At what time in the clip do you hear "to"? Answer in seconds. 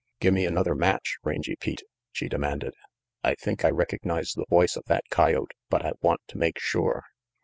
6.29-6.39